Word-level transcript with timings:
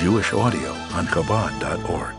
Jewish 0.00 0.32
audio 0.32 0.70
on 0.94 1.06
Chabad.org. 1.08 2.14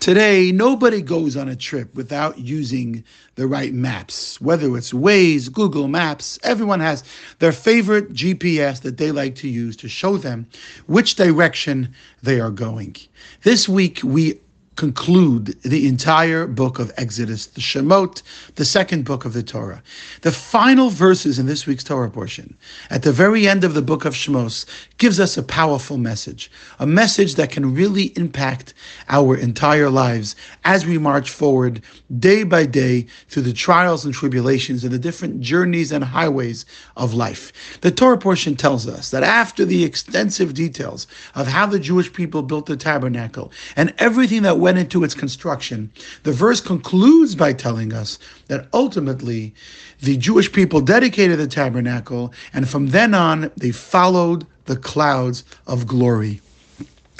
Today, 0.00 0.50
nobody 0.50 1.00
goes 1.00 1.36
on 1.36 1.48
a 1.48 1.54
trip 1.54 1.94
without 1.94 2.36
using 2.36 3.04
the 3.36 3.46
right 3.46 3.72
maps. 3.72 4.40
Whether 4.40 4.76
it's 4.76 4.92
Waze, 4.92 5.52
Google 5.52 5.86
Maps, 5.86 6.36
everyone 6.42 6.80
has 6.80 7.04
their 7.38 7.52
favorite 7.52 8.12
GPS 8.12 8.82
that 8.82 8.96
they 8.96 9.12
like 9.12 9.36
to 9.36 9.48
use 9.48 9.76
to 9.76 9.88
show 9.88 10.16
them 10.16 10.48
which 10.86 11.14
direction 11.14 11.94
they 12.24 12.40
are 12.40 12.50
going. 12.50 12.96
This 13.42 13.68
week, 13.68 14.00
we 14.02 14.40
conclude 14.76 15.60
the 15.62 15.86
entire 15.86 16.46
book 16.46 16.78
of 16.78 16.92
Exodus, 16.96 17.46
the 17.46 17.60
Shemot, 17.60 18.22
the 18.56 18.64
second 18.64 19.04
book 19.04 19.24
of 19.24 19.32
the 19.32 19.42
Torah. 19.42 19.82
The 20.22 20.32
final 20.32 20.90
verses 20.90 21.38
in 21.38 21.46
this 21.46 21.66
week's 21.66 21.84
Torah 21.84 22.10
portion, 22.10 22.56
at 22.90 23.02
the 23.02 23.12
very 23.12 23.46
end 23.46 23.64
of 23.64 23.74
the 23.74 23.82
book 23.82 24.04
of 24.04 24.14
Shemos, 24.14 24.66
gives 24.98 25.20
us 25.20 25.36
a 25.36 25.42
powerful 25.42 25.96
message, 25.96 26.50
a 26.78 26.86
message 26.86 27.36
that 27.36 27.50
can 27.50 27.74
really 27.74 28.12
impact 28.16 28.74
our 29.08 29.36
entire 29.36 29.90
lives 29.90 30.34
as 30.64 30.86
we 30.86 30.98
march 30.98 31.30
forward 31.30 31.82
day 32.18 32.42
by 32.42 32.66
day 32.66 33.06
through 33.28 33.42
the 33.42 33.52
trials 33.52 34.04
and 34.04 34.14
tribulations 34.14 34.84
and 34.84 34.92
the 34.92 34.98
different 34.98 35.40
journeys 35.40 35.92
and 35.92 36.04
highways 36.04 36.66
of 36.96 37.14
life. 37.14 37.52
The 37.80 37.90
Torah 37.90 38.18
portion 38.18 38.56
tells 38.56 38.88
us 38.88 39.10
that 39.10 39.22
after 39.22 39.64
the 39.64 39.84
extensive 39.84 40.54
details 40.54 41.06
of 41.34 41.46
how 41.46 41.66
the 41.66 41.78
Jewish 41.78 42.12
people 42.12 42.42
built 42.42 42.66
the 42.66 42.76
tabernacle 42.76 43.52
and 43.76 43.94
everything 43.98 44.42
that 44.42 44.58
went 44.64 44.78
into 44.78 45.04
its 45.04 45.12
construction. 45.14 45.92
The 46.22 46.32
verse 46.32 46.58
concludes 46.58 47.34
by 47.34 47.52
telling 47.52 47.92
us 47.92 48.18
that 48.48 48.66
ultimately 48.72 49.52
the 50.00 50.16
Jewish 50.16 50.50
people 50.50 50.80
dedicated 50.80 51.38
the 51.38 51.46
tabernacle, 51.46 52.32
and 52.54 52.66
from 52.66 52.86
then 52.86 53.12
on 53.12 53.50
they 53.58 53.72
followed 53.72 54.46
the 54.64 54.76
clouds 54.76 55.44
of 55.66 55.86
glory. 55.86 56.40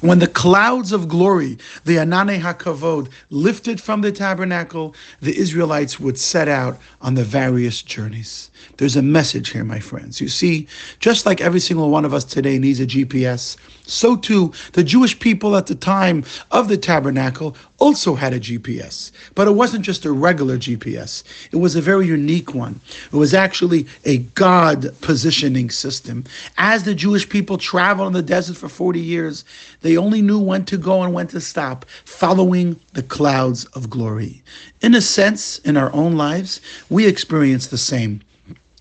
When 0.05 0.19
the 0.19 0.27
clouds 0.27 0.92
of 0.92 1.08
glory, 1.08 1.56
the 1.86 1.97
Ananei 1.97 2.38
HaKavod, 2.38 3.08
lifted 3.30 3.80
from 3.80 4.02
the 4.02 4.12
tabernacle, 4.12 4.94
the 5.22 5.34
Israelites 5.34 5.98
would 5.98 6.19
set 6.19 6.47
out 6.47 6.78
on 7.00 7.14
the 7.14 7.24
various 7.24 7.80
journeys. 7.80 8.50
There's 8.77 8.97
a 8.97 9.02
message 9.02 9.48
here, 9.48 9.64
my 9.64 9.80
friends. 9.80 10.20
You 10.20 10.28
see, 10.28 10.69
just 11.00 11.25
like 11.25 11.41
every 11.41 11.58
single 11.58 11.88
one 11.88 12.05
of 12.05 12.12
us 12.12 12.25
today 12.25 12.58
needs 12.58 12.80
a 12.80 12.86
GPS, 12.86 13.56
so 13.86 14.14
too 14.14 14.52
the 14.75 14.84
Jewish 14.84 15.19
people 15.19 15.56
at 15.56 15.69
the 15.69 15.75
time 15.75 16.22
of 16.50 16.69
the 16.69 16.77
tabernacle 16.77 17.56
also 17.85 18.15
had 18.15 18.33
a 18.33 18.41
GPS. 18.41 19.13
But 19.35 19.47
it 19.47 19.51
wasn't 19.51 19.85
just 19.85 20.07
a 20.07 20.13
regular 20.13 20.57
GPS, 20.57 21.23
it 21.53 21.57
was 21.57 21.77
a 21.77 21.83
very 21.83 22.07
unique 22.07 22.55
one. 22.55 22.81
It 23.13 23.17
was 23.17 23.35
actually 23.35 23.87
a 24.07 24.19
God 24.35 24.91
positioning 25.03 25.69
system. 25.69 26.25
As 26.57 26.85
the 26.85 26.95
Jewish 26.95 27.29
people 27.29 27.59
traveled 27.59 28.07
in 28.07 28.15
the 28.15 28.23
desert 28.23 28.57
for 28.57 28.71
40 28.71 28.99
years, 29.01 29.45
they 29.83 29.99
only 29.99 30.23
knew 30.23 30.39
when 30.39 30.65
to 30.65 30.79
go 30.79 31.03
and 31.03 31.12
when 31.12 31.27
to 31.27 31.43
stop, 31.43 31.85
following 32.07 32.81
the 32.95 33.03
clouds 33.03 33.67
of 33.77 33.91
glory. 33.91 34.43
In 34.81 34.95
a 34.95 35.03
sense, 35.03 35.59
in 35.59 35.77
our 35.77 35.93
own 35.93 36.17
lives, 36.17 36.62
we 36.89 37.07
experience 37.07 37.67
the 37.67 37.77
same. 37.77 38.23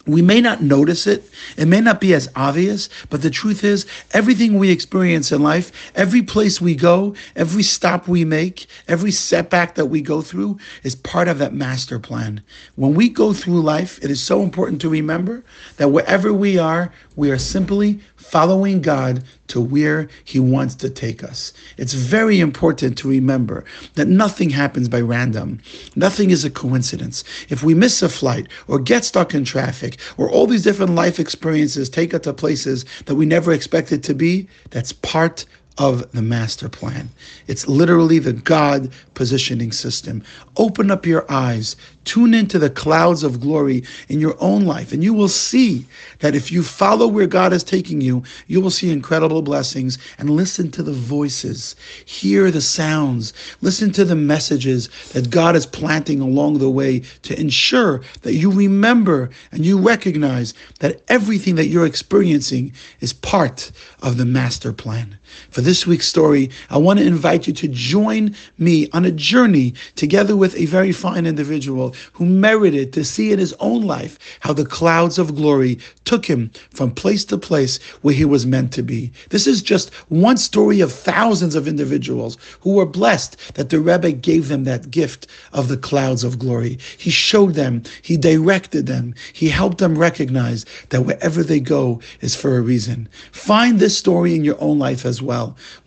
We 0.05 0.21
may 0.21 0.41
not 0.41 0.61
notice 0.61 1.07
it. 1.07 1.23
It 1.55 1.67
may 1.67 1.79
not 1.79 2.01
be 2.01 2.13
as 2.13 2.29
obvious, 2.35 2.89
but 3.09 3.21
the 3.21 3.29
truth 3.29 3.63
is, 3.63 3.85
everything 4.11 4.59
we 4.59 4.69
experience 4.69 5.31
in 5.31 5.41
life, 5.41 5.71
every 5.95 6.21
place 6.21 6.59
we 6.59 6.75
go, 6.75 7.15
every 7.37 7.63
stop 7.63 8.05
we 8.09 8.25
make, 8.25 8.67
every 8.89 9.11
setback 9.11 9.75
that 9.75 9.85
we 9.85 10.01
go 10.01 10.21
through 10.21 10.57
is 10.83 10.95
part 10.95 11.29
of 11.29 11.39
that 11.39 11.53
master 11.53 11.99
plan. 11.99 12.41
When 12.75 12.95
we 12.95 13.07
go 13.07 13.31
through 13.31 13.61
life, 13.61 13.97
it 14.03 14.11
is 14.11 14.21
so 14.21 14.41
important 14.41 14.81
to 14.81 14.89
remember 14.89 15.41
that 15.77 15.89
wherever 15.91 16.33
we 16.33 16.57
are, 16.57 16.91
we 17.15 17.31
are 17.31 17.37
simply 17.37 18.01
following 18.17 18.81
God 18.81 19.23
to 19.47 19.61
where 19.61 20.09
He 20.23 20.39
wants 20.39 20.73
to 20.75 20.89
take 20.89 21.23
us. 21.23 21.53
It's 21.77 21.93
very 21.93 22.39
important 22.39 22.97
to 22.97 23.07
remember 23.07 23.63
that 23.93 24.07
nothing 24.07 24.49
happens 24.49 24.89
by 24.89 25.01
random. 25.01 25.61
Nothing 25.95 26.31
is 26.31 26.43
a 26.43 26.49
coincidence. 26.49 27.23
If 27.49 27.61
we 27.61 27.75
miss 27.75 28.01
a 28.01 28.09
flight 28.09 28.47
or 28.67 28.79
get 28.79 29.05
stuck 29.05 29.35
in 29.35 29.45
traffic 29.45 29.92
or 30.17 30.29
all 30.29 30.47
these 30.47 30.63
different 30.63 30.95
life 30.95 31.19
experiences 31.19 31.89
take 31.89 32.13
us 32.13 32.21
to 32.21 32.33
places 32.33 32.85
that 33.05 33.15
we 33.15 33.25
never 33.25 33.51
expected 33.51 34.03
to 34.03 34.13
be, 34.13 34.47
that's 34.71 34.91
part 34.93 35.45
of 35.77 36.11
the 36.11 36.21
master 36.21 36.69
plan. 36.69 37.09
It's 37.47 37.67
literally 37.67 38.19
the 38.19 38.33
God 38.33 38.91
positioning 39.15 39.71
system. 39.71 40.23
Open 40.57 40.91
up 40.91 41.05
your 41.05 41.25
eyes, 41.31 41.75
tune 42.05 42.33
into 42.33 42.59
the 42.59 42.69
clouds 42.69 43.23
of 43.23 43.39
glory 43.39 43.83
in 44.07 44.19
your 44.19 44.35
own 44.39 44.65
life, 44.65 44.91
and 44.91 45.03
you 45.03 45.13
will 45.13 45.27
see 45.27 45.85
that 46.19 46.35
if 46.35 46.51
you 46.51 46.61
follow 46.61 47.07
where 47.07 47.25
God 47.25 47.53
is 47.53 47.63
taking 47.63 48.01
you, 48.01 48.23
you 48.47 48.61
will 48.61 48.69
see 48.69 48.91
incredible 48.91 49.41
blessings 49.41 49.97
and 50.19 50.29
listen 50.29 50.69
to 50.71 50.83
the 50.83 50.93
voices, 50.93 51.75
hear 52.05 52.51
the 52.51 52.61
sounds, 52.61 53.33
listen 53.61 53.91
to 53.93 54.05
the 54.05 54.15
messages 54.15 54.89
that 55.13 55.31
God 55.31 55.55
is 55.55 55.65
planting 55.65 56.19
along 56.19 56.59
the 56.59 56.69
way 56.69 56.99
to 57.23 57.39
ensure 57.39 58.01
that 58.21 58.35
you 58.35 58.51
remember 58.51 59.31
and 59.51 59.65
you 59.65 59.79
recognize 59.79 60.53
that 60.79 61.01
everything 61.07 61.55
that 61.55 61.67
you're 61.67 61.85
experiencing 61.85 62.73
is 62.99 63.13
part 63.13 63.71
of 64.03 64.17
the 64.17 64.25
master 64.25 64.71
plan. 64.71 65.17
For 65.49 65.61
this 65.61 65.85
week's 65.85 66.07
story, 66.07 66.49
I 66.69 66.77
want 66.77 66.99
to 66.99 67.05
invite 67.05 67.47
you 67.47 67.53
to 67.53 67.67
join 67.67 68.35
me 68.57 68.89
on 68.91 69.05
a 69.05 69.11
journey 69.11 69.73
together 69.95 70.35
with 70.35 70.55
a 70.55 70.65
very 70.65 70.91
fine 70.91 71.25
individual 71.25 71.95
who 72.13 72.25
merited 72.25 72.93
to 72.93 73.03
see 73.03 73.31
in 73.31 73.39
his 73.39 73.53
own 73.59 73.81
life 73.83 74.17
how 74.39 74.53
the 74.53 74.65
clouds 74.65 75.17
of 75.17 75.35
glory 75.35 75.79
took 76.05 76.25
him 76.25 76.51
from 76.71 76.91
place 76.91 77.25
to 77.25 77.37
place 77.37 77.79
where 78.01 78.13
he 78.13 78.25
was 78.25 78.45
meant 78.45 78.71
to 78.73 78.83
be. 78.83 79.11
This 79.29 79.47
is 79.47 79.61
just 79.61 79.93
one 80.09 80.37
story 80.37 80.81
of 80.81 80.91
thousands 80.91 81.55
of 81.55 81.67
individuals 81.67 82.37
who 82.61 82.73
were 82.73 82.85
blessed 82.85 83.37
that 83.55 83.69
the 83.69 83.79
Rebbe 83.79 84.11
gave 84.11 84.47
them 84.47 84.63
that 84.65 84.91
gift 84.91 85.27
of 85.51 85.67
the 85.67 85.77
clouds 85.77 86.23
of 86.23 86.39
glory. 86.39 86.77
He 86.97 87.09
showed 87.09 87.55
them, 87.55 87.83
he 88.01 88.17
directed 88.17 88.85
them, 88.85 89.13
he 89.33 89.49
helped 89.49 89.79
them 89.79 89.97
recognize 89.97 90.65
that 90.89 91.05
wherever 91.05 91.43
they 91.43 91.59
go 91.59 91.99
is 92.21 92.35
for 92.35 92.57
a 92.57 92.61
reason. 92.61 93.07
Find 93.31 93.79
this 93.79 93.97
story 93.97 94.35
in 94.35 94.43
your 94.43 94.61
own 94.61 94.77
life 94.77 95.05
as 95.05 95.21
well. 95.21 95.22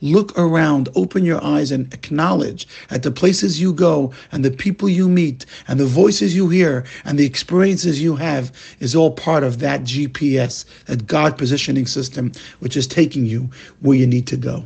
Look 0.01 0.39
around, 0.39 0.89
open 0.95 1.25
your 1.25 1.43
eyes, 1.45 1.71
and 1.71 1.93
acknowledge 1.93 2.67
at 2.91 3.03
the 3.03 3.11
places 3.11 3.61
you 3.61 3.73
go 3.73 4.13
and 4.33 4.45
the 4.45 4.51
people 4.51 4.89
you 4.89 5.09
meet 5.09 5.47
and 5.69 5.79
the 5.79 5.87
voices 5.87 6.35
you 6.35 6.49
hear 6.49 6.85
and 7.05 7.19
the 7.19 7.27
experiences 7.27 8.03
you 8.03 8.17
have 8.17 8.53
is 8.81 8.95
all 8.95 9.11
part 9.11 9.45
of 9.45 9.59
that 9.61 9.83
GPS, 9.83 10.65
that 10.87 11.07
God 11.07 11.39
positioning 11.39 11.87
system, 11.87 12.33
which 12.61 12.77
is 12.77 12.87
taking 12.87 13.27
you 13.27 13.51
where 13.81 13.97
you 13.97 14.07
need 14.07 14.27
to 14.29 14.37
go. 14.37 14.65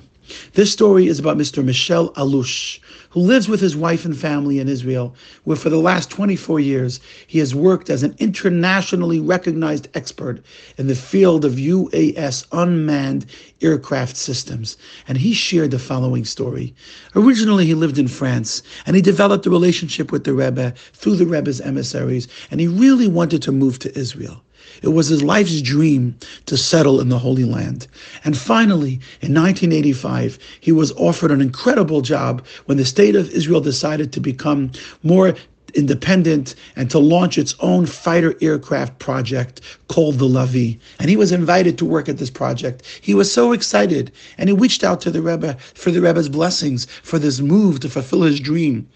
This 0.54 0.72
story 0.72 1.06
is 1.06 1.18
about 1.18 1.38
Mr. 1.38 1.64
Michel 1.64 2.12
Allouche, 2.14 2.78
who 3.10 3.20
lives 3.20 3.48
with 3.48 3.60
his 3.60 3.76
wife 3.76 4.04
and 4.04 4.16
family 4.16 4.58
in 4.58 4.68
Israel, 4.68 5.14
where 5.44 5.56
for 5.56 5.70
the 5.70 5.78
last 5.78 6.10
24 6.10 6.60
years 6.60 7.00
he 7.26 7.41
has 7.41 7.54
worked 7.54 7.91
as 7.91 8.02
an 8.02 8.14
internationally 8.18 9.18
recognized 9.18 9.88
expert 9.94 10.41
in 10.78 10.86
the 10.86 10.94
field 10.94 11.44
of 11.44 11.54
UAS 11.54 12.46
unmanned 12.52 13.26
aircraft 13.60 14.16
systems. 14.16 14.76
And 15.08 15.18
he 15.18 15.32
shared 15.32 15.72
the 15.72 15.78
following 15.78 16.24
story. 16.24 16.74
Originally, 17.16 17.66
he 17.66 17.74
lived 17.74 17.98
in 17.98 18.08
France, 18.08 18.62
and 18.86 18.94
he 18.94 19.02
developed 19.02 19.47
a 19.47 19.50
relationship 19.50 20.12
with 20.12 20.24
the 20.24 20.34
Rebbe 20.34 20.74
through 20.92 21.16
the 21.16 21.26
Rebbe's 21.26 21.60
emissaries, 21.60 22.28
and 22.50 22.60
he 22.60 22.68
really 22.68 23.08
wanted 23.08 23.42
to 23.42 23.52
move 23.52 23.78
to 23.80 23.98
Israel. 23.98 24.42
It 24.82 24.88
was 24.88 25.08
his 25.08 25.22
life's 25.22 25.60
dream 25.60 26.16
to 26.47 26.56
settle 26.56 27.00
in 27.00 27.08
the 27.08 27.19
Holy 27.19 27.44
Land. 27.44 27.86
And 28.25 28.36
finally, 28.36 29.00
in 29.20 29.34
1985, 29.34 30.38
he 30.60 30.72
was 30.72 30.92
offered 30.92 31.31
an 31.31 31.41
incredible 31.41 32.00
job 32.00 32.44
when 32.66 32.78
the 32.78 32.84
state 32.84 33.16
of 33.16 33.30
Israel 33.30 33.60
decided 33.60 34.12
to 34.12 34.20
become 34.20 34.70
more 35.03 35.34
independent 35.75 36.54
and 36.76 36.91
to 36.91 36.98
launch 36.98 37.38
its 37.38 37.54
own 37.60 37.86
fighter 37.86 38.34
aircraft 38.41 38.98
project 38.98 39.60
called 39.88 40.19
the 40.19 40.28
Lavi. 40.28 40.78
And 40.98 41.09
he 41.09 41.16
was 41.16 41.32
invited 41.32 41.78
to 41.78 41.84
work 41.84 42.09
at 42.09 42.19
this 42.19 42.30
project. 42.30 42.83
He 43.00 43.15
was 43.15 43.33
so 43.33 43.53
excited 43.53 44.12
and 44.39 44.48
he 44.48 44.54
reached 44.54 44.84
out 44.84 45.00
to 45.03 45.10
the 45.10 45.22
Rebbe 45.22 45.54
for 45.74 45.91
the 45.91 46.00
Rebbe's 46.00 46.28
blessings 46.28 46.86
for 47.03 47.18
this 47.18 47.41
move 47.41 47.80
to 47.80 47.89
fulfill 47.89 48.22
his 48.22 48.41
dream 48.41 48.89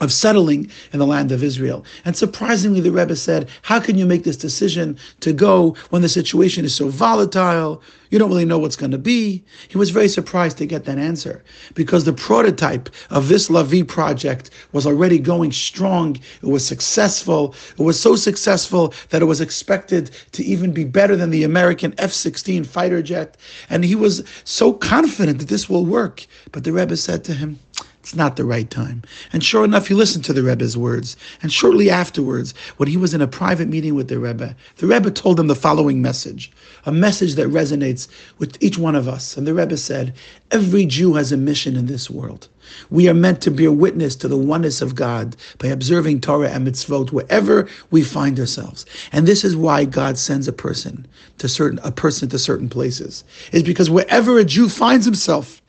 of 0.00 0.12
settling 0.12 0.70
in 0.92 0.98
the 0.98 1.06
land 1.06 1.30
of 1.30 1.44
Israel. 1.44 1.84
And 2.04 2.16
surprisingly, 2.16 2.80
the 2.80 2.90
Rebbe 2.90 3.14
said, 3.14 3.48
How 3.60 3.78
can 3.78 3.98
you 3.98 4.06
make 4.06 4.24
this 4.24 4.36
decision 4.36 4.96
to 5.20 5.32
go 5.32 5.76
when 5.90 6.02
the 6.02 6.08
situation 6.08 6.64
is 6.64 6.74
so 6.74 6.88
volatile? 6.88 7.82
You 8.10 8.18
don't 8.18 8.30
really 8.30 8.44
know 8.44 8.58
what's 8.58 8.76
going 8.76 8.90
to 8.90 8.98
be. 8.98 9.44
He 9.68 9.78
was 9.78 9.90
very 9.90 10.08
surprised 10.08 10.58
to 10.58 10.66
get 10.66 10.84
that 10.86 10.98
answer 10.98 11.44
because 11.74 12.04
the 12.04 12.12
prototype 12.12 12.88
of 13.10 13.28
this 13.28 13.48
Lavi 13.48 13.86
project 13.86 14.50
was 14.72 14.86
already 14.86 15.18
going 15.18 15.52
strong. 15.52 16.16
It 16.42 16.48
was 16.48 16.66
successful. 16.66 17.54
It 17.78 17.82
was 17.82 18.00
so 18.00 18.16
successful 18.16 18.92
that 19.10 19.22
it 19.22 19.26
was 19.26 19.40
expected 19.40 20.10
to 20.32 20.44
even 20.44 20.72
be 20.72 20.84
better 20.84 21.16
than 21.16 21.30
the 21.30 21.44
American 21.44 21.94
F 21.98 22.12
16 22.12 22.64
fighter 22.64 23.02
jet. 23.02 23.36
And 23.70 23.84
he 23.84 23.94
was 23.94 24.24
so 24.44 24.72
confident 24.72 25.38
that 25.38 25.48
this 25.48 25.68
will 25.68 25.86
work. 25.86 26.26
But 26.50 26.64
the 26.64 26.72
Rebbe 26.72 26.96
said 26.96 27.24
to 27.24 27.34
him, 27.34 27.58
It's 28.02 28.16
not 28.16 28.34
the 28.34 28.44
right 28.44 28.68
time. 28.68 29.02
And 29.32 29.44
sure 29.44 29.64
enough, 29.64 29.86
he 29.86 29.94
listened 29.94 30.24
to 30.24 30.32
the 30.32 30.42
Rebbe's 30.42 30.76
words. 30.76 31.16
And 31.40 31.52
shortly 31.52 31.88
afterwards, 31.88 32.52
when 32.76 32.88
he 32.88 32.96
was 32.96 33.14
in 33.14 33.22
a 33.22 33.28
private 33.28 33.68
meeting 33.68 33.94
with 33.94 34.08
the 34.08 34.18
Rebbe, 34.18 34.56
the 34.78 34.88
Rebbe 34.88 35.12
told 35.12 35.38
him 35.38 35.46
the 35.46 35.54
following 35.54 36.02
message, 36.02 36.50
a 36.84 36.90
message 36.90 37.36
that 37.36 37.46
resonates 37.46 38.08
with 38.38 38.60
each 38.60 38.76
one 38.76 38.96
of 38.96 39.06
us. 39.06 39.36
And 39.36 39.46
the 39.46 39.54
Rebbe 39.54 39.76
said, 39.76 40.14
Every 40.50 40.84
Jew 40.84 41.14
has 41.14 41.30
a 41.30 41.36
mission 41.36 41.76
in 41.76 41.86
this 41.86 42.10
world. 42.10 42.48
We 42.90 43.08
are 43.08 43.14
meant 43.14 43.40
to 43.42 43.52
bear 43.52 43.70
witness 43.70 44.16
to 44.16 44.26
the 44.26 44.36
oneness 44.36 44.82
of 44.82 44.96
God 44.96 45.36
by 45.58 45.68
observing 45.68 46.22
Torah 46.22 46.50
and 46.50 46.66
mitzvot 46.66 47.12
wherever 47.12 47.68
we 47.92 48.02
find 48.02 48.38
ourselves. 48.40 48.84
And 49.12 49.28
this 49.28 49.44
is 49.44 49.54
why 49.54 49.84
God 49.84 50.18
sends 50.18 50.48
a 50.48 50.52
person 50.52 51.06
to 51.38 51.48
certain 51.48 51.78
a 51.84 51.92
person 51.92 52.28
to 52.30 52.38
certain 52.38 52.68
places. 52.68 53.22
Is 53.52 53.62
because 53.62 53.90
wherever 53.90 54.38
a 54.38 54.44
Jew 54.44 54.68
finds 54.68 55.04
himself 55.04 55.61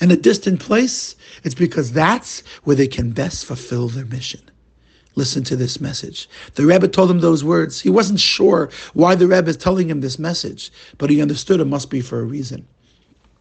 in 0.00 0.10
a 0.10 0.16
distant 0.16 0.60
place, 0.60 1.14
it's 1.44 1.54
because 1.54 1.92
that's 1.92 2.42
where 2.64 2.76
they 2.76 2.88
can 2.88 3.10
best 3.10 3.44
fulfill 3.44 3.88
their 3.88 4.06
mission. 4.06 4.40
Listen 5.16 5.44
to 5.44 5.56
this 5.56 5.80
message. 5.80 6.28
The 6.54 6.64
Rebbe 6.64 6.88
told 6.88 7.10
him 7.10 7.20
those 7.20 7.44
words. 7.44 7.80
He 7.80 7.90
wasn't 7.90 8.20
sure 8.20 8.70
why 8.94 9.14
the 9.14 9.26
Rebbe 9.26 9.50
is 9.50 9.56
telling 9.56 9.90
him 9.90 10.00
this 10.00 10.18
message, 10.18 10.72
but 10.98 11.10
he 11.10 11.20
understood 11.20 11.60
it 11.60 11.66
must 11.66 11.90
be 11.90 12.00
for 12.00 12.20
a 12.20 12.24
reason. 12.24 12.66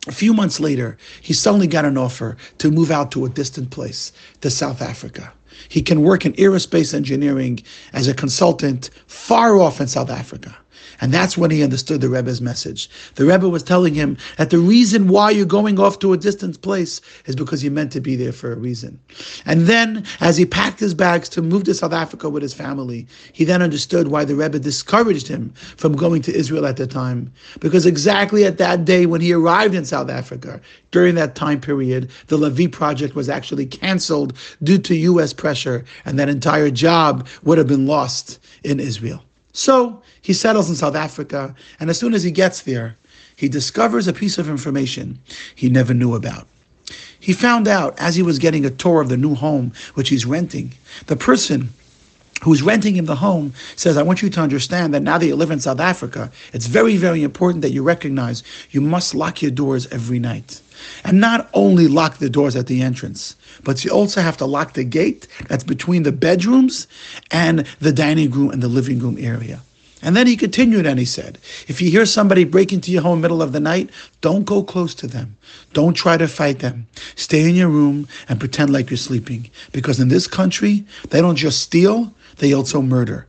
A 0.07 0.11
few 0.11 0.33
months 0.33 0.59
later, 0.59 0.97
he 1.21 1.33
suddenly 1.33 1.67
got 1.67 1.85
an 1.85 1.97
offer 1.97 2.37
to 2.57 2.71
move 2.71 2.89
out 2.89 3.11
to 3.11 3.25
a 3.25 3.29
distant 3.29 3.69
place, 3.69 4.11
to 4.41 4.49
South 4.49 4.81
Africa. 4.81 5.31
He 5.67 5.81
can 5.81 6.01
work 6.01 6.25
in 6.25 6.33
aerospace 6.33 6.93
engineering 6.93 7.61
as 7.93 8.07
a 8.07 8.13
consultant 8.13 8.89
far 9.07 9.57
off 9.59 9.79
in 9.79 9.87
South 9.87 10.09
Africa. 10.09 10.57
And 11.01 11.13
that's 11.13 11.37
when 11.37 11.51
he 11.51 11.63
understood 11.63 12.01
the 12.01 12.09
Rebbe's 12.09 12.41
message. 12.41 12.89
The 13.15 13.25
Rebbe 13.25 13.47
was 13.47 13.63
telling 13.63 13.93
him 13.93 14.17
that 14.37 14.49
the 14.49 14.59
reason 14.59 15.07
why 15.07 15.31
you're 15.31 15.45
going 15.45 15.79
off 15.79 15.99
to 15.99 16.13
a 16.13 16.17
distant 16.17 16.61
place 16.61 16.99
is 17.25 17.35
because 17.35 17.63
you're 17.63 17.71
meant 17.71 17.91
to 17.93 18.01
be 18.01 18.15
there 18.15 18.33
for 18.33 18.51
a 18.51 18.57
reason. 18.57 18.99
And 19.45 19.67
then, 19.67 20.05
as 20.19 20.37
he 20.37 20.45
packed 20.45 20.79
his 20.79 20.93
bags 20.93 21.29
to 21.29 21.41
move 21.41 21.63
to 21.65 21.73
South 21.73 21.93
Africa 21.93 22.29
with 22.29 22.43
his 22.43 22.53
family, 22.53 23.07
he 23.31 23.45
then 23.45 23.61
understood 23.61 24.09
why 24.09 24.25
the 24.25 24.35
Rebbe 24.35 24.59
discouraged 24.59 25.27
him 25.27 25.53
from 25.77 25.95
going 25.95 26.21
to 26.23 26.35
Israel 26.35 26.65
at 26.65 26.77
the 26.77 26.87
time. 26.87 27.31
Because 27.59 27.85
exactly 27.85 28.45
at 28.45 28.57
that 28.57 28.85
day 28.85 29.05
when 29.05 29.21
he 29.21 29.33
arrived 29.33 29.75
in 29.75 29.85
South 29.85 30.09
Africa, 30.09 30.59
during 30.91 31.15
that 31.15 31.35
time 31.35 31.61
period, 31.61 32.09
the 32.27 32.37
Lavi 32.37 32.71
project 32.71 33.15
was 33.15 33.29
actually 33.29 33.65
canceled 33.65 34.33
due 34.63 34.79
to 34.79 34.95
U.S. 34.95 35.33
pressure, 35.33 35.85
and 36.05 36.17
that 36.19 36.29
entire 36.29 36.71
job 36.71 37.27
would 37.43 37.57
have 37.57 37.67
been 37.67 37.87
lost 37.87 38.39
in 38.63 38.79
Israel. 38.79 39.23
So 39.53 40.01
he 40.21 40.33
settles 40.33 40.69
in 40.69 40.75
South 40.75 40.95
Africa, 40.95 41.55
and 41.79 41.89
as 41.89 41.97
soon 41.97 42.13
as 42.13 42.23
he 42.23 42.31
gets 42.31 42.61
there, 42.61 42.95
he 43.35 43.49
discovers 43.49 44.07
a 44.07 44.13
piece 44.13 44.37
of 44.37 44.49
information 44.49 45.19
he 45.55 45.69
never 45.69 45.93
knew 45.93 46.15
about. 46.15 46.47
He 47.19 47.33
found 47.33 47.67
out 47.67 47.97
as 47.99 48.15
he 48.15 48.23
was 48.23 48.39
getting 48.39 48.65
a 48.65 48.69
tour 48.69 49.01
of 49.01 49.09
the 49.09 49.17
new 49.17 49.35
home 49.35 49.73
which 49.93 50.09
he's 50.09 50.25
renting, 50.25 50.73
the 51.07 51.15
person 51.15 51.69
who's 52.41 52.61
renting 52.61 52.95
him 52.95 53.05
the 53.05 53.15
home 53.15 53.53
says, 53.75 53.97
I 53.97 54.03
want 54.03 54.21
you 54.21 54.29
to 54.29 54.41
understand 54.41 54.93
that 54.93 55.03
now 55.03 55.17
that 55.17 55.25
you 55.25 55.35
live 55.35 55.51
in 55.51 55.59
South 55.59 55.79
Africa, 55.79 56.31
it's 56.53 56.67
very, 56.67 56.97
very 56.97 57.23
important 57.23 57.61
that 57.61 57.71
you 57.71 57.83
recognize 57.83 58.43
you 58.71 58.81
must 58.81 59.13
lock 59.13 59.41
your 59.41 59.51
doors 59.51 59.87
every 59.87 60.19
night. 60.19 60.61
And 61.03 61.19
not 61.19 61.49
only 61.53 61.87
lock 61.87 62.17
the 62.17 62.29
doors 62.29 62.55
at 62.55 62.67
the 62.67 62.81
entrance, 62.81 63.35
but 63.63 63.83
you 63.83 63.91
also 63.91 64.21
have 64.21 64.37
to 64.37 64.45
lock 64.45 64.73
the 64.73 64.85
gate 64.85 65.27
that's 65.47 65.63
between 65.63 66.03
the 66.03 66.11
bedrooms 66.11 66.87
and 67.31 67.65
the 67.79 67.91
dining 67.91 68.31
room 68.31 68.51
and 68.51 68.63
the 68.63 68.69
living 68.69 68.99
room 68.99 69.17
area. 69.19 69.61
And 70.01 70.15
then 70.15 70.27
he 70.27 70.37
continued 70.37 70.85
and 70.85 70.97
he 70.97 71.05
said, 71.05 71.39
if 71.67 71.81
you 71.81 71.91
hear 71.91 72.05
somebody 72.05 72.45
break 72.45 72.71
into 72.71 72.91
your 72.91 73.01
home 73.01 73.19
middle 73.19 73.41
of 73.41 73.51
the 73.51 73.59
night, 73.59 73.89
don't 74.21 74.45
go 74.45 74.63
close 74.63 74.95
to 74.95 75.07
them. 75.07 75.35
Don't 75.73 75.93
try 75.93 76.15
to 76.15 76.27
fight 76.27 76.59
them. 76.59 76.87
Stay 77.15 77.47
in 77.49 77.55
your 77.55 77.67
room 77.67 78.07
and 78.29 78.39
pretend 78.39 78.71
like 78.71 78.89
you're 78.89 78.97
sleeping. 78.97 79.49
Because 79.73 79.99
in 79.99 80.07
this 80.07 80.27
country, 80.27 80.85
they 81.09 81.19
don't 81.19 81.35
just 81.35 81.61
steal, 81.61 82.13
they 82.37 82.53
also 82.53 82.81
murder. 82.81 83.27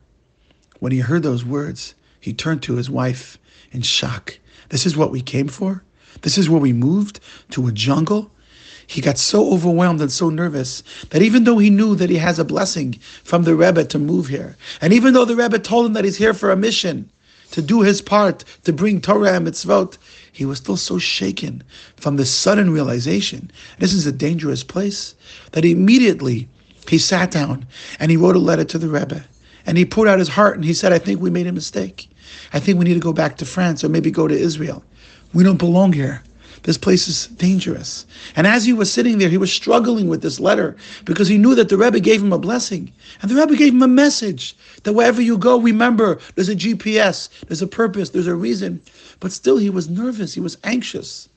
When 0.79 0.93
he 0.93 0.99
heard 0.99 1.23
those 1.23 1.43
words, 1.43 1.93
he 2.21 2.33
turned 2.33 2.63
to 2.63 2.75
his 2.75 2.89
wife 2.89 3.37
in 3.71 3.81
shock. 3.81 4.37
This 4.69 4.85
is 4.85 4.95
what 4.95 5.11
we 5.11 5.21
came 5.21 5.49
for? 5.49 5.83
This 6.21 6.37
is 6.37 6.49
where 6.49 6.61
we 6.61 6.73
moved? 6.73 7.19
To 7.51 7.67
a 7.67 7.71
jungle? 7.71 8.31
He 8.91 8.99
got 8.99 9.17
so 9.17 9.53
overwhelmed 9.53 10.01
and 10.01 10.11
so 10.11 10.29
nervous 10.29 10.83
that 11.11 11.21
even 11.21 11.45
though 11.45 11.59
he 11.59 11.69
knew 11.69 11.95
that 11.95 12.09
he 12.09 12.17
has 12.17 12.39
a 12.39 12.43
blessing 12.43 12.99
from 13.23 13.43
the 13.43 13.55
Rebbe 13.55 13.85
to 13.85 13.97
move 13.97 14.27
here, 14.27 14.57
and 14.81 14.91
even 14.91 15.13
though 15.13 15.23
the 15.23 15.37
Rebbe 15.37 15.59
told 15.59 15.85
him 15.85 15.93
that 15.93 16.03
he's 16.03 16.17
here 16.17 16.33
for 16.33 16.51
a 16.51 16.57
mission, 16.57 17.09
to 17.51 17.61
do 17.61 17.83
his 17.83 18.01
part, 18.01 18.43
to 18.65 18.73
bring 18.73 18.99
Torah 18.99 19.31
and 19.31 19.47
mitzvot, 19.47 19.97
he 20.33 20.43
was 20.43 20.57
still 20.57 20.75
so 20.75 20.97
shaken 20.97 21.63
from 21.95 22.17
the 22.17 22.25
sudden 22.25 22.69
realization 22.71 23.49
this 23.79 23.93
is 23.93 24.05
a 24.05 24.11
dangerous 24.11 24.61
place 24.61 25.15
that 25.53 25.63
immediately 25.63 26.49
he 26.89 26.97
sat 26.97 27.31
down 27.31 27.65
and 27.97 28.11
he 28.11 28.17
wrote 28.17 28.35
a 28.35 28.39
letter 28.39 28.65
to 28.65 28.77
the 28.77 28.89
Rebbe. 28.89 29.23
And 29.65 29.77
he 29.77 29.85
poured 29.85 30.09
out 30.09 30.19
his 30.19 30.27
heart 30.27 30.57
and 30.57 30.65
he 30.65 30.73
said, 30.73 30.91
I 30.91 30.99
think 30.99 31.21
we 31.21 31.29
made 31.29 31.47
a 31.47 31.53
mistake. 31.53 32.09
I 32.51 32.59
think 32.59 32.77
we 32.77 32.83
need 32.83 32.95
to 32.95 32.99
go 32.99 33.13
back 33.13 33.37
to 33.37 33.45
France 33.45 33.85
or 33.85 33.89
maybe 33.89 34.11
go 34.11 34.27
to 34.27 34.37
Israel. 34.37 34.83
We 35.33 35.45
don't 35.45 35.55
belong 35.55 35.93
here. 35.93 36.23
This 36.63 36.77
place 36.77 37.07
is 37.07 37.27
dangerous. 37.27 38.05
And 38.35 38.45
as 38.45 38.65
he 38.65 38.73
was 38.73 38.91
sitting 38.91 39.17
there, 39.17 39.29
he 39.29 39.37
was 39.37 39.51
struggling 39.51 40.07
with 40.07 40.21
this 40.21 40.39
letter 40.39 40.75
because 41.05 41.27
he 41.27 41.39
knew 41.39 41.55
that 41.55 41.69
the 41.69 41.77
Rebbe 41.77 41.99
gave 41.99 42.21
him 42.21 42.31
a 42.31 42.37
blessing. 42.37 42.91
And 43.21 43.31
the 43.31 43.35
Rebbe 43.35 43.55
gave 43.55 43.73
him 43.73 43.81
a 43.81 43.87
message 43.87 44.55
that 44.83 44.93
wherever 44.93 45.21
you 45.21 45.39
go, 45.39 45.59
remember 45.59 46.19
there's 46.35 46.49
a 46.49 46.55
GPS, 46.55 47.29
there's 47.47 47.63
a 47.63 47.67
purpose, 47.67 48.11
there's 48.11 48.27
a 48.27 48.35
reason. 48.35 48.79
But 49.19 49.31
still, 49.31 49.57
he 49.57 49.71
was 49.71 49.89
nervous, 49.89 50.35
he 50.35 50.39
was 50.39 50.57
anxious. 50.63 51.29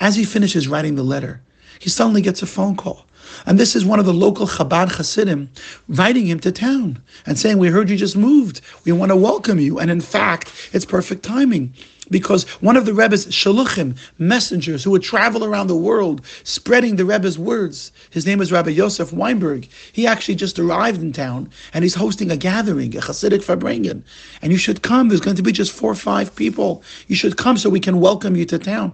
As 0.00 0.16
he 0.16 0.24
finishes 0.24 0.66
writing 0.66 0.94
the 0.94 1.02
letter, 1.02 1.42
he 1.78 1.90
suddenly 1.90 2.22
gets 2.22 2.42
a 2.42 2.46
phone 2.46 2.74
call. 2.74 3.04
And 3.46 3.60
this 3.60 3.76
is 3.76 3.84
one 3.84 4.00
of 4.00 4.06
the 4.06 4.14
local 4.14 4.46
Chabad 4.46 4.92
Hasidim 4.92 5.50
inviting 5.88 6.26
him 6.26 6.40
to 6.40 6.50
town 6.50 7.02
and 7.26 7.38
saying, 7.38 7.58
We 7.58 7.68
heard 7.68 7.90
you 7.90 7.96
just 7.96 8.16
moved. 8.16 8.60
We 8.84 8.92
want 8.92 9.10
to 9.10 9.16
welcome 9.16 9.60
you. 9.60 9.78
And 9.78 9.90
in 9.90 10.00
fact, 10.00 10.70
it's 10.72 10.84
perfect 10.84 11.22
timing 11.22 11.74
because 12.10 12.44
one 12.60 12.76
of 12.76 12.86
the 12.86 12.94
Rebbe's 12.94 13.26
shaluchim, 13.26 13.96
messengers 14.18 14.84
who 14.84 14.90
would 14.90 15.02
travel 15.02 15.44
around 15.44 15.68
the 15.68 15.76
world 15.76 16.20
spreading 16.44 16.96
the 16.96 17.04
Rebbe's 17.04 17.38
words, 17.38 17.92
his 18.10 18.26
name 18.26 18.40
is 18.40 18.52
Rabbi 18.52 18.70
Yosef 18.70 19.12
Weinberg. 19.12 19.68
He 19.92 20.06
actually 20.06 20.34
just 20.34 20.58
arrived 20.58 21.00
in 21.00 21.12
town 21.12 21.50
and 21.72 21.84
he's 21.84 21.94
hosting 21.94 22.30
a 22.30 22.36
gathering, 22.36 22.96
a 22.96 23.00
Hasidic 23.00 23.44
Farbrengen. 23.44 24.02
And 24.42 24.52
you 24.52 24.58
should 24.58 24.82
come. 24.82 25.08
There's 25.08 25.20
going 25.20 25.36
to 25.36 25.42
be 25.42 25.52
just 25.52 25.72
four 25.72 25.92
or 25.92 25.94
five 25.94 26.34
people. 26.34 26.82
You 27.06 27.16
should 27.16 27.36
come 27.36 27.56
so 27.56 27.70
we 27.70 27.80
can 27.80 28.00
welcome 28.00 28.36
you 28.36 28.44
to 28.46 28.58
town. 28.58 28.92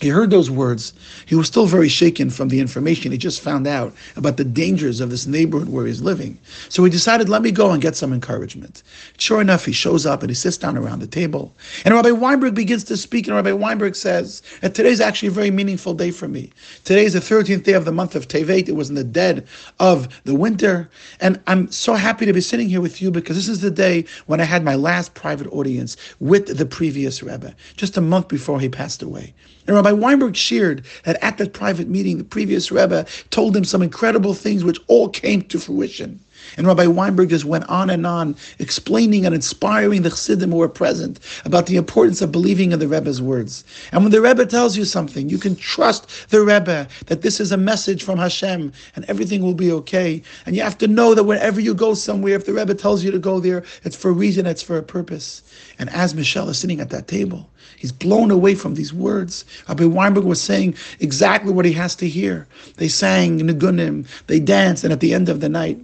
He 0.00 0.08
heard 0.08 0.30
those 0.30 0.48
words. 0.48 0.92
He 1.26 1.34
was 1.34 1.48
still 1.48 1.66
very 1.66 1.88
shaken 1.88 2.30
from 2.30 2.48
the 2.48 2.60
information 2.60 3.10
he 3.10 3.18
just 3.18 3.40
found 3.40 3.66
out 3.66 3.92
about 4.14 4.36
the 4.36 4.44
dangers 4.44 5.00
of 5.00 5.10
this 5.10 5.26
neighborhood 5.26 5.68
where 5.68 5.86
he's 5.86 6.00
living. 6.00 6.38
So 6.68 6.84
he 6.84 6.90
decided, 6.90 7.28
let 7.28 7.42
me 7.42 7.50
go 7.50 7.72
and 7.72 7.82
get 7.82 7.96
some 7.96 8.12
encouragement. 8.12 8.84
Sure 9.18 9.40
enough, 9.40 9.64
he 9.64 9.72
shows 9.72 10.06
up 10.06 10.22
and 10.22 10.30
he 10.30 10.36
sits 10.36 10.56
down 10.56 10.78
around 10.78 11.00
the 11.00 11.08
table. 11.08 11.52
And 11.84 11.94
Rabbi 11.94 12.12
Weinberg 12.12 12.54
begins 12.54 12.84
to 12.84 12.96
speak, 12.96 13.26
and 13.26 13.34
Rabbi 13.34 13.50
Weinberg 13.50 13.96
says, 13.96 14.40
and 14.62 14.72
today's 14.72 15.00
actually 15.00 15.28
a 15.28 15.32
very 15.32 15.50
meaningful 15.50 15.94
day 15.94 16.12
for 16.12 16.28
me. 16.28 16.50
Today 16.84 17.04
is 17.04 17.14
the 17.14 17.20
13th 17.20 17.64
day 17.64 17.72
of 17.72 17.84
the 17.84 17.92
month 17.92 18.14
of 18.14 18.28
Tevet. 18.28 18.68
It 18.68 18.76
was 18.76 18.88
in 18.88 18.94
the 18.94 19.02
dead 19.02 19.48
of 19.80 20.08
the 20.24 20.34
winter. 20.34 20.88
And 21.20 21.40
I'm 21.48 21.72
so 21.72 21.94
happy 21.94 22.24
to 22.24 22.32
be 22.32 22.40
sitting 22.40 22.68
here 22.68 22.80
with 22.80 23.02
you 23.02 23.10
because 23.10 23.34
this 23.34 23.48
is 23.48 23.62
the 23.62 23.70
day 23.70 24.04
when 24.26 24.40
I 24.40 24.44
had 24.44 24.62
my 24.62 24.76
last 24.76 25.14
private 25.14 25.48
audience 25.52 25.96
with 26.20 26.56
the 26.56 26.66
previous 26.66 27.20
Rebbe, 27.22 27.54
just 27.76 27.96
a 27.96 28.00
month 28.00 28.28
before 28.28 28.60
he 28.60 28.68
passed 28.68 29.02
away. 29.02 29.34
And 29.66 29.76
Rabbi 29.76 29.87
Weinberg 29.92 30.36
shared 30.36 30.84
that 31.04 31.22
at 31.22 31.38
that 31.38 31.52
private 31.52 31.88
meeting, 31.88 32.18
the 32.18 32.24
previous 32.24 32.70
Rebbe 32.70 33.06
told 33.30 33.56
him 33.56 33.64
some 33.64 33.82
incredible 33.82 34.34
things 34.34 34.64
which 34.64 34.80
all 34.86 35.08
came 35.08 35.42
to 35.42 35.58
fruition. 35.58 36.20
And 36.56 36.66
Rabbi 36.66 36.86
Weinberg 36.86 37.30
just 37.30 37.44
went 37.44 37.68
on 37.68 37.90
and 37.90 38.06
on, 38.06 38.36
explaining 38.58 39.26
and 39.26 39.34
inspiring 39.34 40.02
the 40.02 40.10
Chassidim 40.10 40.50
who 40.50 40.58
were 40.58 40.68
present 40.68 41.20
about 41.44 41.66
the 41.66 41.76
importance 41.76 42.20
of 42.20 42.32
believing 42.32 42.72
in 42.72 42.78
the 42.78 42.88
Rebbe's 42.88 43.22
words. 43.22 43.64
And 43.92 44.02
when 44.02 44.12
the 44.12 44.20
Rebbe 44.20 44.46
tells 44.46 44.76
you 44.76 44.84
something, 44.84 45.28
you 45.28 45.38
can 45.38 45.56
trust 45.56 46.30
the 46.30 46.40
Rebbe 46.40 46.88
that 47.06 47.22
this 47.22 47.40
is 47.40 47.52
a 47.52 47.56
message 47.56 48.02
from 48.02 48.18
Hashem 48.18 48.72
and 48.96 49.04
everything 49.06 49.42
will 49.42 49.54
be 49.54 49.72
okay. 49.72 50.22
And 50.46 50.56
you 50.56 50.62
have 50.62 50.78
to 50.78 50.88
know 50.88 51.14
that 51.14 51.24
whenever 51.24 51.60
you 51.60 51.74
go 51.74 51.94
somewhere, 51.94 52.34
if 52.34 52.46
the 52.46 52.54
Rebbe 52.54 52.74
tells 52.74 53.04
you 53.04 53.10
to 53.10 53.18
go 53.18 53.40
there, 53.40 53.64
it's 53.84 53.96
for 53.96 54.10
a 54.10 54.12
reason, 54.12 54.46
it's 54.46 54.62
for 54.62 54.78
a 54.78 54.82
purpose. 54.82 55.42
And 55.78 55.90
as 55.90 56.14
Michel 56.14 56.48
is 56.48 56.58
sitting 56.58 56.80
at 56.80 56.90
that 56.90 57.08
table, 57.08 57.48
He's 57.78 57.92
blown 57.92 58.32
away 58.32 58.56
from 58.56 58.74
these 58.74 58.92
words. 58.92 59.44
Rabbi 59.68 59.84
Weinberg 59.84 60.24
was 60.24 60.40
saying 60.42 60.74
exactly 60.98 61.52
what 61.52 61.64
he 61.64 61.72
has 61.74 61.94
to 61.96 62.08
hear. 62.08 62.48
They 62.76 62.88
sang 62.88 63.38
Nigunim, 63.38 64.06
they 64.26 64.40
danced, 64.40 64.82
and 64.82 64.92
at 64.92 64.98
the 64.98 65.14
end 65.14 65.28
of 65.28 65.40
the 65.40 65.48
night, 65.48 65.78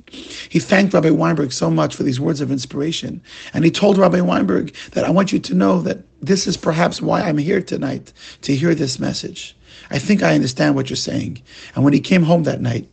he 0.49 0.59
thanked 0.59 0.95
Rabbi 0.95 1.11
Weinberg 1.11 1.53
so 1.53 1.71
much 1.71 1.95
for 1.95 2.03
these 2.03 2.21
words 2.21 2.41
of 2.41 2.51
inspiration. 2.51 3.23
And 3.53 3.65
he 3.65 3.71
told 3.71 3.99
Rabbi 3.99 4.21
Weinberg 4.21 4.75
that 4.93 5.05
I 5.05 5.11
want 5.11 5.33
you 5.33 5.39
to 5.39 5.55
know 5.55 5.81
that 5.83 5.99
this 6.23 6.47
is 6.47 6.57
perhaps 6.57 7.03
why 7.03 7.23
I'm 7.23 7.39
here 7.39 7.63
tonight, 7.63 8.13
to 8.43 8.55
hear 8.55 8.75
this 8.75 8.99
message. 8.99 9.57
I 9.91 9.99
think 9.99 10.23
I 10.23 10.35
understand 10.35 10.75
what 10.75 10.89
you're 10.89 10.97
saying. 10.97 11.43
And 11.75 11.85
when 11.85 11.93
he 11.93 12.01
came 12.01 12.23
home 12.23 12.45
that 12.45 12.61
night, 12.61 12.89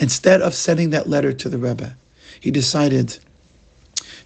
instead 0.00 0.40
of 0.40 0.54
sending 0.54 0.90
that 0.90 1.08
letter 1.08 1.32
to 1.32 1.48
the 1.48 1.58
Rebbe, 1.58 1.96
he 2.40 2.50
decided 2.50 3.18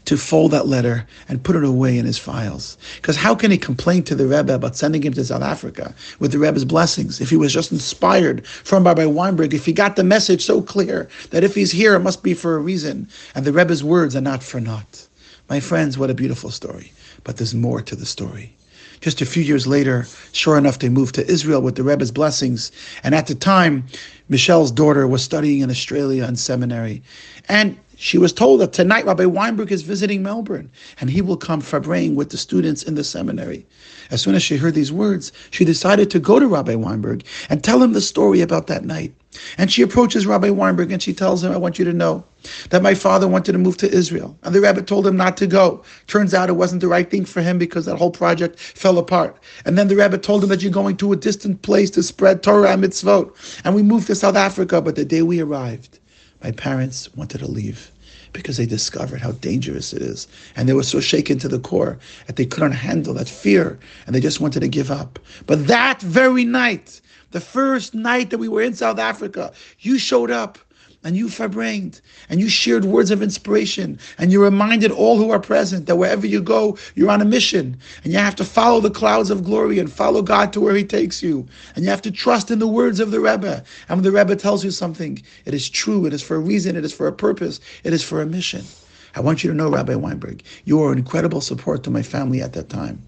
to 0.07 0.17
fold 0.17 0.53
that 0.53 0.67
letter 0.67 1.07
and 1.29 1.43
put 1.43 1.57
it 1.57 1.65
away 1.65 1.99
in 1.99 2.07
his 2.07 2.19
files. 2.19 2.79
Because 2.97 3.17
how 3.17 3.35
can 3.35 3.51
he 3.51 3.59
complain 3.59 4.03
to 4.05 4.15
the 4.15 4.27
Rebbe 4.27 4.55
about 4.55 4.77
sending 4.77 5.03
him 5.03 5.13
to 5.13 5.25
South 5.25 5.43
Africa 5.43 5.95
with 6.19 6.33
the 6.33 6.39
Rebbe's 6.39 6.65
blessings 6.65 7.21
if 7.21 7.29
he 7.29 7.37
was 7.37 7.53
just 7.53 7.73
inspired 7.73 8.47
from 8.47 8.85
Rabbi 8.85 9.05
Weinberg, 9.05 9.53
if 9.53 9.67
he 9.67 9.73
got 9.73 9.97
the 9.97 10.05
message 10.05 10.45
so 10.45 10.63
clear 10.63 11.09
that 11.31 11.45
if 11.45 11.55
he's 11.55 11.73
here, 11.73 11.95
it 11.95 12.01
must 12.01 12.23
be 12.23 12.35
for 12.35 12.57
a 12.57 12.61
reason, 12.61 13.09
and 13.35 13.45
the 13.45 13.53
Rebbe's 13.53 13.85
words 13.85 14.17
are 14.17 14.21
not 14.21 14.43
for 14.43 14.61
naught. 14.61 15.07
My 15.49 15.61
friends, 15.61 15.99
what 15.99 16.11
a 16.11 16.15
beautiful 16.15 16.51
story. 16.51 16.93
But 17.25 17.37
there's 17.37 17.55
more 17.55 17.83
to 17.83 17.97
the 17.97 18.07
story. 18.07 18.53
Just 19.01 19.21
a 19.21 19.27
few 19.27 19.43
years 19.43 19.67
later, 19.67 20.07
sure 20.33 20.57
enough, 20.57 20.79
they 20.79 20.89
moved 20.89 21.15
to 21.17 21.27
Israel 21.31 21.61
with 21.61 21.75
the 21.75 21.83
Rebbe's 21.83 22.11
blessings. 22.11 22.73
And 23.03 23.15
at 23.15 23.27
the 23.27 23.35
time, 23.35 23.85
Michel's 24.29 24.73
daughter 24.73 25.07
was 25.07 25.23
studying 25.23 25.61
in 25.61 25.71
Australia 25.71 26.25
in 26.25 26.37
seminary. 26.37 27.03
And 27.49 27.77
she 27.97 28.19
was 28.19 28.33
told 28.33 28.61
that 28.61 28.75
tonight 28.75 29.07
Rabbi 29.07 29.25
Weinberg 29.25 29.73
is 29.73 29.83
visiting 29.83 30.23
Melbourne 30.23 30.71
and 31.01 31.09
he 31.09 31.23
will 31.23 31.37
come 31.37 31.63
farbrengen 31.63 32.15
with 32.15 32.31
the 32.31 32.37
students 32.37 32.83
in 32.83 32.95
the 32.95 33.03
seminary. 33.03 33.67
As 34.11 34.21
soon 34.21 34.35
as 34.35 34.43
she 34.43 34.57
heard 34.57 34.75
these 34.75 34.93
words, 34.93 35.33
she 35.51 35.65
decided 35.65 36.11
to 36.11 36.21
go 36.21 36.39
to 36.39 36.47
Rabbi 36.47 36.75
Weinberg 36.75 37.25
and 37.49 37.65
tell 37.65 37.83
him 37.83 37.95
the 37.95 38.01
story 38.01 38.43
about 38.43 38.67
that 38.67 38.85
night. 38.85 39.15
And 39.59 39.73
she 39.73 39.83
approaches 39.83 40.27
Rabbi 40.27 40.51
Weinberg 40.51 40.93
and 40.93 41.03
she 41.03 41.13
tells 41.13 41.43
him, 41.43 41.53
I 41.53 41.57
want 41.57 41.79
you 41.79 41.85
to 41.87 41.93
know 41.93 42.25
that 42.71 42.83
my 42.83 42.95
father 42.95 43.27
wanted 43.27 43.53
to 43.53 43.59
move 43.59 43.77
to 43.79 43.91
Israel. 43.91 44.37
And 44.43 44.55
the 44.55 44.61
rabbi 44.61 44.83
told 44.83 45.07
him 45.07 45.17
not 45.17 45.37
to 45.39 45.47
go. 45.47 45.83
Turns 46.07 46.35
out 46.35 46.49
it 46.49 46.55
wasn't 46.55 46.83
the 46.83 46.89
right 46.89 47.11
thing 47.11 47.25
for 47.25 47.41
him 47.43 47.59
because 47.59 47.87
that 47.87 47.97
whole 47.97 48.11
project 48.11 48.59
fell 48.59 48.99
apart. 48.99 49.37
And 49.65 49.77
then 49.77 49.89
the 49.89 49.97
rabbi 49.97 50.19
told 50.19 50.43
him 50.43 50.51
that 50.51 50.63
you're 50.63 50.71
going 50.71 50.97
to 50.99 51.13
a 51.13 51.17
distant 51.17 51.63
place 51.63 51.91
to 51.91 52.03
spread 52.03 52.43
Torah 52.43 52.73
and 52.73 52.85
mitzvot. 52.85 53.63
And 53.65 53.75
we 53.75 53.83
moved 53.83 54.07
to 54.09 54.15
South 54.15 54.37
Africa, 54.37 54.81
but 54.81 54.97
the 54.97 55.05
day 55.05 55.23
we 55.23 55.41
arrived, 55.41 55.99
my 56.43 56.53
parents 56.53 57.15
wanted 57.15 57.39
to 57.39 57.47
leave 57.51 57.91
because 58.33 58.57
they 58.59 58.67
discovered 58.67 59.21
how 59.21 59.33
dangerous 59.33 59.93
it 59.93 60.03
is. 60.03 60.29
And 60.57 60.69
they 60.69 60.75
were 60.75 60.83
so 60.83 61.01
shaken 61.01 61.39
to 61.39 61.49
the 61.49 61.59
core 61.59 61.99
that 62.27 62.37
they 62.37 62.45
couldn't 62.45 62.73
handle 62.73 63.15
that 63.15 63.29
fear 63.29 63.79
and 64.07 64.15
they 64.15 64.21
just 64.21 64.41
wanted 64.41 64.61
to 64.61 64.69
give 64.69 64.91
up. 64.91 65.19
But 65.47 65.67
that 65.67 66.01
very 66.03 66.45
night, 66.45 67.01
the 67.31 67.41
first 67.41 67.95
night 67.95 68.31
that 68.31 68.39
we 68.39 68.49
were 68.49 68.63
in 68.63 68.75
South 68.75 68.99
Africa, 68.99 69.53
you 69.81 69.99
showed 69.99 70.31
up 70.31 70.59
and 71.07 71.17
you 71.17 71.29
farbrengened 71.29 72.01
and 72.29 72.41
you 72.41 72.49
shared 72.49 72.85
words 72.85 73.13
of 73.13 73.23
inspiration 73.23 73.97
and 74.19 74.33
you 74.33 74.43
reminded 74.43 74.91
all 74.91 75.17
who 75.17 75.31
are 75.31 75.39
present 75.39 75.87
that 75.87 75.95
wherever 75.95 76.27
you 76.27 76.43
go, 76.43 76.77
you're 76.97 77.13
on 77.13 77.23
a 77.23 77.25
mission 77.25 77.79
and 78.03 78.13
you 78.13 78.19
have 78.19 78.35
to 78.35 78.45
follow 78.45 78.81
the 78.81 78.91
clouds 78.91 79.31
of 79.31 79.45
glory 79.45 79.79
and 79.79 79.93
follow 79.93 80.21
God 80.21 80.53
to 80.53 80.61
where 80.61 80.75
He 80.75 80.83
takes 80.83 81.23
you. 81.23 81.47
And 81.77 81.85
you 81.85 81.91
have 81.91 82.03
to 82.03 82.11
trust 82.11 82.51
in 82.51 82.59
the 82.59 82.67
words 82.67 82.99
of 82.99 83.13
the 83.13 83.21
Rebbe. 83.21 83.63
And 83.89 83.99
when 83.99 84.03
the 84.03 84.11
Rebbe 84.11 84.35
tells 84.35 84.65
you 84.65 84.73
something, 84.73 85.23
it 85.45 85.55
is 85.55 85.71
true, 85.71 86.07
it 86.07 86.13
is 86.13 86.23
for 86.23 86.35
a 86.35 86.41
reason, 86.41 86.75
it 86.75 86.85
is 86.85 86.93
for 86.93 87.07
a 87.07 87.13
purpose, 87.13 87.61
it 87.85 87.93
is 87.93 88.03
for 88.03 88.21
a 88.21 88.27
mission. 88.27 88.65
I 89.15 89.21
want 89.21 89.45
you 89.45 89.51
to 89.51 89.57
know, 89.57 89.71
Rabbi 89.71 89.95
Weinberg, 89.95 90.43
you 90.65 90.79
were 90.79 90.91
an 90.91 90.99
incredible 90.99 91.41
support 91.41 91.85
to 91.85 91.91
my 91.91 92.03
family 92.03 92.43
at 92.43 92.53
that 92.55 92.69
time. 92.69 93.01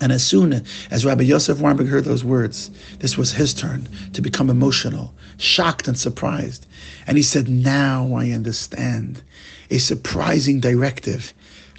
And 0.00 0.12
as 0.12 0.24
soon 0.24 0.64
as 0.90 1.06
Rabbi 1.06 1.22
Yosef 1.22 1.58
Weinberg 1.58 1.88
heard 1.88 2.04
those 2.04 2.24
words, 2.24 2.70
this 2.98 3.16
was 3.16 3.32
his 3.32 3.54
turn 3.54 3.88
to 4.12 4.20
become 4.20 4.50
emotional, 4.50 5.14
shocked 5.38 5.88
and 5.88 5.98
surprised. 5.98 6.66
And 7.06 7.16
he 7.16 7.22
said, 7.22 7.48
Now 7.48 8.12
I 8.14 8.30
understand 8.30 9.22
a 9.70 9.78
surprising 9.78 10.60
directive 10.60 11.32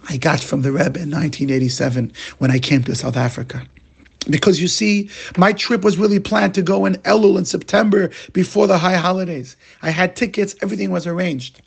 I 0.10 0.18
got 0.18 0.40
from 0.40 0.62
the 0.62 0.72
Rebbe 0.72 1.00
in 1.00 1.12
1987 1.12 2.12
when 2.38 2.50
I 2.50 2.60
came 2.60 2.84
to 2.84 2.96
South 2.96 3.18
Africa. 3.18 3.66
Because 4.30 4.60
you 4.62 4.68
see, 4.68 5.10
my 5.38 5.54
trip 5.54 5.84
was 5.84 5.98
really 5.98 6.20
planned 6.20 6.54
to 6.56 6.62
go 6.62 6.86
in 6.86 6.96
Elul 6.96 7.38
in 7.38 7.46
September 7.46 8.10
before 8.34 8.68
the 8.68 8.78
high 8.78 8.96
holidays. 8.96 9.56
I 9.82 9.90
had 9.90 10.16
tickets, 10.16 10.56
everything 10.62 10.92
was 10.92 11.08
arranged. 11.08 11.62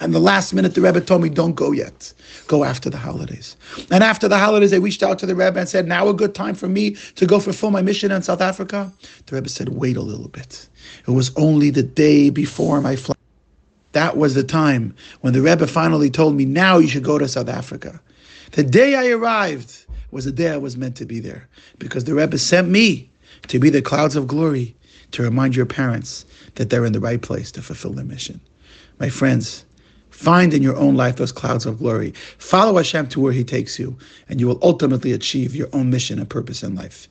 And 0.00 0.14
the 0.14 0.18
last 0.18 0.52
minute, 0.52 0.74
the 0.74 0.80
Rebbe 0.80 1.00
told 1.00 1.22
me, 1.22 1.28
don't 1.28 1.54
go 1.54 1.72
yet. 1.72 2.12
Go 2.46 2.64
after 2.64 2.90
the 2.90 2.98
holidays. 2.98 3.56
And 3.90 4.02
after 4.02 4.28
the 4.28 4.38
holidays, 4.38 4.72
I 4.72 4.76
reached 4.76 5.02
out 5.02 5.18
to 5.20 5.26
the 5.26 5.34
Rebbe 5.34 5.58
and 5.58 5.68
said, 5.68 5.86
now 5.86 6.08
a 6.08 6.14
good 6.14 6.34
time 6.34 6.54
for 6.54 6.68
me 6.68 6.96
to 7.14 7.26
go 7.26 7.38
fulfill 7.40 7.70
my 7.70 7.82
mission 7.82 8.10
in 8.10 8.22
South 8.22 8.40
Africa? 8.40 8.92
The 9.26 9.36
Rebbe 9.36 9.48
said, 9.48 9.70
wait 9.70 9.96
a 9.96 10.02
little 10.02 10.28
bit. 10.28 10.68
It 11.06 11.12
was 11.12 11.30
only 11.36 11.70
the 11.70 11.82
day 11.82 12.30
before 12.30 12.80
my 12.80 12.96
flight. 12.96 13.18
That 13.92 14.16
was 14.16 14.34
the 14.34 14.42
time 14.42 14.94
when 15.20 15.32
the 15.32 15.42
Rebbe 15.42 15.66
finally 15.68 16.10
told 16.10 16.34
me, 16.34 16.44
now 16.44 16.78
you 16.78 16.88
should 16.88 17.04
go 17.04 17.18
to 17.18 17.28
South 17.28 17.48
Africa. 17.48 18.00
The 18.52 18.64
day 18.64 18.96
I 18.96 19.08
arrived 19.10 19.86
was 20.10 20.24
the 20.24 20.32
day 20.32 20.50
I 20.50 20.56
was 20.56 20.76
meant 20.76 20.96
to 20.96 21.04
be 21.04 21.20
there 21.20 21.48
because 21.78 22.04
the 22.04 22.14
Rebbe 22.14 22.38
sent 22.38 22.68
me 22.68 23.08
to 23.48 23.58
be 23.58 23.70
the 23.70 23.82
clouds 23.82 24.16
of 24.16 24.26
glory 24.26 24.74
to 25.12 25.22
remind 25.22 25.54
your 25.54 25.66
parents 25.66 26.24
that 26.56 26.70
they're 26.70 26.84
in 26.84 26.92
the 26.92 27.00
right 27.00 27.22
place 27.22 27.52
to 27.52 27.62
fulfill 27.62 27.92
their 27.92 28.04
mission. 28.04 28.40
My 28.98 29.08
friends, 29.08 29.64
Find 30.14 30.54
in 30.54 30.62
your 30.62 30.76
own 30.76 30.94
life 30.94 31.16
those 31.16 31.32
clouds 31.32 31.66
of 31.66 31.78
glory. 31.80 32.14
Follow 32.38 32.76
Hashem 32.76 33.08
to 33.08 33.20
where 33.20 33.32
He 33.32 33.42
takes 33.42 33.78
you, 33.80 33.96
and 34.28 34.40
you 34.40 34.46
will 34.46 34.60
ultimately 34.62 35.12
achieve 35.12 35.56
your 35.56 35.68
own 35.72 35.90
mission 35.90 36.20
and 36.20 36.30
purpose 36.30 36.62
in 36.62 36.76
life. 36.76 37.08